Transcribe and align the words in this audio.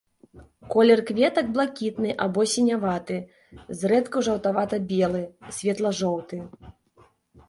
Колер 0.75 1.01
кветак 1.07 1.49
блакітны 1.57 2.15
або 2.23 2.45
сіняваты, 2.53 3.17
зрэдку 3.81 4.23
жаўтавата-белы, 4.29 5.21
светла-жоўты. 5.59 6.41